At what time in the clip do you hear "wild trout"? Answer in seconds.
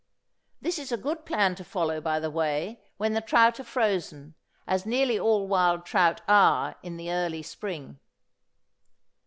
5.47-6.21